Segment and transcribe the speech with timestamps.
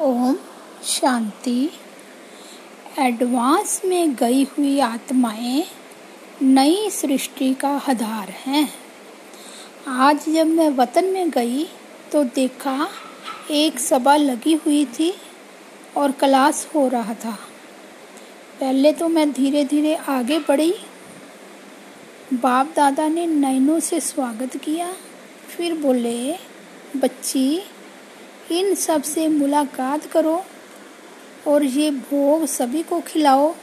[0.00, 0.36] Om
[0.84, 1.70] Shanti.
[2.98, 5.64] Advance में गई हुई आत्माएँ
[6.42, 8.68] नई सृष्टि का आधार हैं।
[9.88, 11.64] आज जब मैं वतन में गई
[12.12, 12.88] तो देखा
[13.50, 15.12] एक सभा लगी हुई थी
[15.96, 17.38] और क्लास हो रहा था।
[18.60, 20.74] पहले तो मैं धीरे धीरे आगे बढ़ी।
[22.34, 24.92] बाप दादा ने नैनों से स्वागत किया।
[25.48, 26.32] फिर बोले,
[26.96, 27.62] बच्ची
[28.50, 30.44] इन सबसे मुलाकात करो
[31.46, 33.54] और ये भोग सभी को खिलाओ।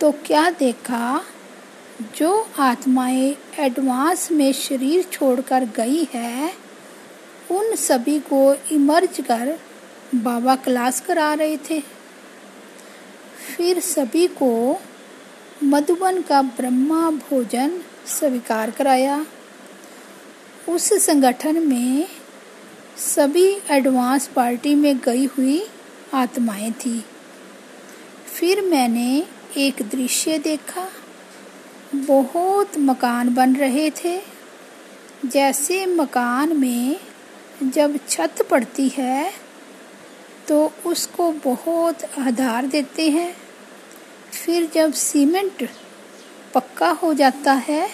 [0.00, 1.24] तो क्या देखा?
[2.16, 6.52] जो आत्माएँ एडवांस में शरीर छोड़कर गई है,
[7.50, 9.58] उन सभी को इमर्ज कर
[10.14, 11.80] बाबा क्लास करा रहे थे।
[13.56, 14.80] फिर सभी को
[15.64, 19.26] मधुबन का ब्रह्मा भोजन स्वीकार कराया।
[20.68, 22.08] उस संगठन में
[22.98, 25.60] सभी एडवांस पार्टी में गई हुई
[26.14, 27.04] आत्माएँ थी।
[28.34, 30.88] फिर मैंने एक दृश्य देखा।
[31.94, 34.16] बहुत मकान बन रहे थे।
[35.24, 37.00] जैसे मकान में
[37.62, 39.32] जब छत पड़ती है
[40.48, 43.34] तो उसको बहुत आधार देते हैं।
[44.44, 45.68] फिर जब सीमेंट
[46.54, 47.88] पक्का हो जाता है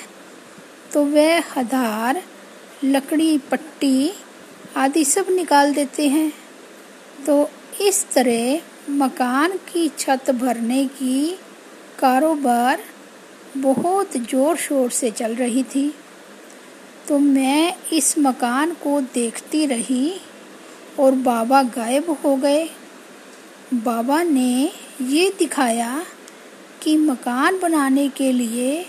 [0.92, 2.22] तो वह आधार,
[2.84, 4.12] लकड़ी, पट्टी
[4.76, 6.32] आदि सब निकाल देते हैं।
[7.26, 7.48] तो
[7.80, 11.38] इस तरह मकान की छत भरने की
[11.98, 12.80] कारोबार
[13.56, 15.92] बहुत ज़ोर शोर से चल रही थी।
[17.08, 20.20] तो मैं इस मकान को देखती रही
[21.00, 22.64] और बाबा गायब हो गए।
[23.74, 24.70] बाबा ने
[25.02, 26.04] ये दिखाया
[26.82, 28.82] कि मकान बनाने के लिए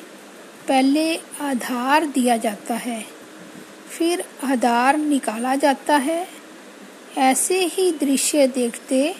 [0.67, 3.03] पहले आधार दिया जाता है।
[3.97, 6.27] फिर आधार निकाला जाता है।
[7.17, 9.15] ऐसे ही दृश्य देखते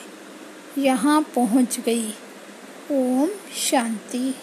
[0.78, 2.10] यहाँ पहुँच गई।
[2.92, 4.36] ओम शांति।